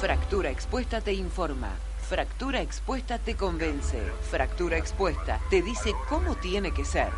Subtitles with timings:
[0.00, 1.74] Fractura expuesta te informa.
[2.08, 4.00] Fractura expuesta te convence.
[4.30, 7.08] Fractura expuesta te dice cómo tiene que ser.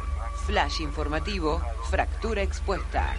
[0.47, 3.15] Flash informativo, fractura expuesta.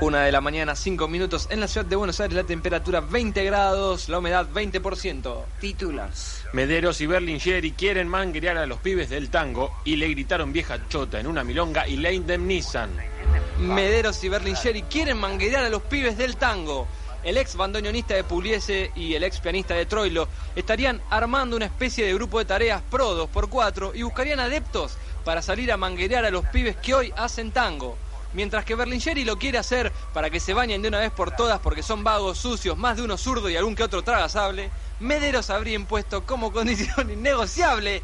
[0.00, 3.44] Una de la mañana, cinco minutos en la ciudad de Buenos Aires, la temperatura 20
[3.44, 5.44] grados, la humedad 20%.
[5.58, 6.44] Títulos.
[6.52, 11.18] Mederos y Berlingeri quieren manguerear a los pibes del tango y le gritaron vieja chota
[11.18, 12.90] en una milonga y la indemnizan.
[13.58, 16.86] Mederos y Berlingeri quieren manguerear a los pibes del tango.
[17.22, 20.26] El ex bandoneonista de Pugliese y el ex pianista de Troilo
[20.56, 24.96] estarían armando una especie de grupo de tareas pro 2 por 4 y buscarían adeptos
[25.22, 27.98] para salir a manguerear a los pibes que hoy hacen tango.
[28.32, 31.60] Mientras que Berlingeri lo quiere hacer para que se bañen de una vez por todas
[31.60, 35.74] porque son vagos, sucios, más de uno zurdo y algún que otro tragasable, Mederos habría
[35.74, 38.02] impuesto como condición innegociable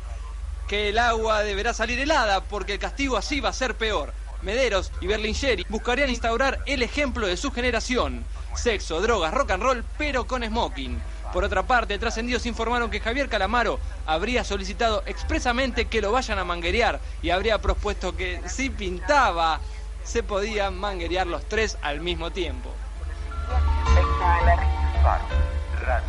[0.68, 4.12] que el agua deberá salir helada porque el castigo así va a ser peor.
[4.42, 8.24] Mederos y Berlingeri buscarían instaurar el ejemplo de su generación.
[8.56, 11.00] Sexo, drogas, rock and roll, pero con smoking.
[11.32, 16.44] Por otra parte, trascendidos informaron que Javier Calamaro habría solicitado expresamente que lo vayan a
[16.44, 19.60] manguerear y habría propuesto que si pintaba
[20.02, 22.72] se podían manguerear los tres al mismo tiempo.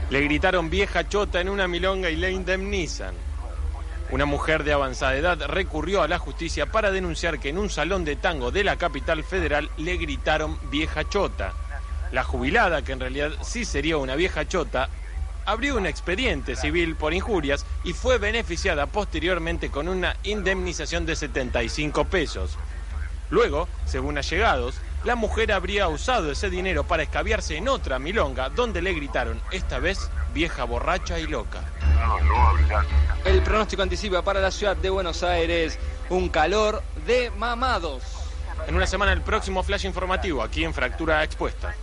[0.10, 3.14] Le gritaron vieja chota en una milonga y le indemnizan.
[4.10, 8.06] Una mujer de avanzada edad recurrió a la justicia para denunciar que en un salón
[8.06, 11.54] de tango de la capital federal le gritaron vieja chota.
[12.12, 14.90] La jubilada, que en realidad sí sería una vieja chota,
[15.46, 22.06] abrió un expediente civil por injurias y fue beneficiada posteriormente con una indemnización de 75
[22.06, 22.58] pesos.
[23.30, 28.82] Luego, según allegados, la mujer habría usado ese dinero para escabiarse en otra milonga donde
[28.82, 31.62] le gritaron, esta vez vieja borracha y loca.
[33.26, 35.78] El pronóstico anticipa para la ciudad de Buenos Aires
[36.10, 38.04] un calor de mamados.
[38.68, 41.74] En una semana el próximo flash informativo aquí en Fractura Expuesta.